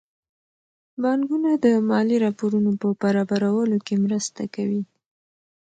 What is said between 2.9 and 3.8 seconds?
برابرولو